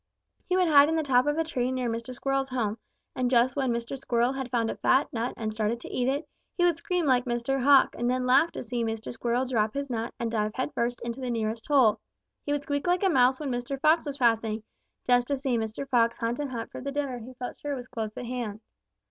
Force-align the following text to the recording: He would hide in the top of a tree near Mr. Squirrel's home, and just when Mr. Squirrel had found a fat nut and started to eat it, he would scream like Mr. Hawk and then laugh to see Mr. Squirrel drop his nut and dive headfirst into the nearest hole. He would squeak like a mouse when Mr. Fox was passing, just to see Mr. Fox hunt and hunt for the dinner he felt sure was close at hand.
He 0.49 0.57
would 0.57 0.67
hide 0.67 0.89
in 0.89 0.95
the 0.95 1.03
top 1.03 1.27
of 1.27 1.37
a 1.37 1.43
tree 1.43 1.71
near 1.71 1.87
Mr. 1.87 2.11
Squirrel's 2.11 2.49
home, 2.49 2.79
and 3.15 3.29
just 3.29 3.55
when 3.55 3.71
Mr. 3.71 3.95
Squirrel 3.95 4.33
had 4.33 4.49
found 4.49 4.71
a 4.71 4.75
fat 4.77 5.13
nut 5.13 5.31
and 5.37 5.53
started 5.53 5.79
to 5.81 5.89
eat 5.91 6.07
it, 6.07 6.27
he 6.57 6.63
would 6.65 6.75
scream 6.77 7.05
like 7.05 7.25
Mr. 7.25 7.61
Hawk 7.61 7.93
and 7.95 8.09
then 8.09 8.25
laugh 8.25 8.51
to 8.53 8.63
see 8.63 8.83
Mr. 8.83 9.13
Squirrel 9.13 9.45
drop 9.45 9.75
his 9.75 9.91
nut 9.91 10.11
and 10.19 10.31
dive 10.31 10.55
headfirst 10.55 11.01
into 11.03 11.19
the 11.19 11.29
nearest 11.29 11.67
hole. 11.67 11.99
He 12.47 12.51
would 12.51 12.63
squeak 12.63 12.87
like 12.87 13.03
a 13.03 13.09
mouse 13.09 13.39
when 13.39 13.51
Mr. 13.51 13.79
Fox 13.79 14.03
was 14.03 14.17
passing, 14.17 14.63
just 15.05 15.27
to 15.27 15.35
see 15.35 15.55
Mr. 15.55 15.87
Fox 15.87 16.17
hunt 16.17 16.39
and 16.39 16.49
hunt 16.49 16.71
for 16.71 16.81
the 16.81 16.91
dinner 16.91 17.19
he 17.19 17.35
felt 17.35 17.59
sure 17.59 17.75
was 17.75 17.87
close 17.87 18.17
at 18.17 18.25
hand. 18.25 18.59